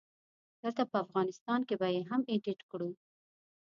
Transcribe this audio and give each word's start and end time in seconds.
دلته 0.61 0.83
په 0.91 0.97
افغانستان 1.05 1.59
کې 1.67 1.75
به 1.79 1.87
يې 1.95 2.01
هم 2.09 2.21
اډيټ 2.33 2.59
کړو 2.71 2.89